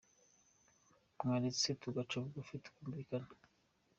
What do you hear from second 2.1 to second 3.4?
bugufi, tukumvikana?